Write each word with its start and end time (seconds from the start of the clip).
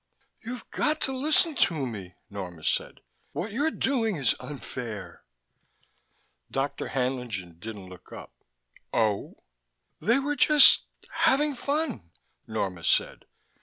"You've 0.43 0.67
got 0.71 0.99
to 1.01 1.11
listen 1.15 1.53
to 1.53 1.85
me," 1.85 2.15
Norma 2.27 2.63
said. 2.63 3.01
"What 3.33 3.51
you're 3.51 3.69
doing 3.69 4.15
is 4.15 4.33
unfair." 4.39 5.23
Dr. 6.49 6.87
Haenlingen 6.87 7.59
didn't 7.59 7.85
look 7.85 8.11
up. 8.11 8.33
"Oh?" 8.91 9.35
"They 9.99 10.17
were 10.17 10.35
just 10.35 10.85
having 11.11 11.53
fun," 11.53 12.09
Norma 12.47 12.83
said. 12.83 13.25